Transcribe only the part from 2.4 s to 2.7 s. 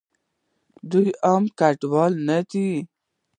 دي.